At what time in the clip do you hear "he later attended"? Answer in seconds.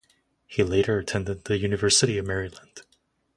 0.47-1.43